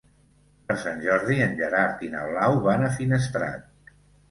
Per 0.71 0.77
Sant 0.83 1.03
Jordi 1.03 1.37
en 1.49 1.53
Gerard 1.61 2.03
i 2.09 2.11
na 2.15 2.25
Blau 2.33 2.59
van 2.65 2.89
a 2.89 2.91
Finestrat. 2.99 3.97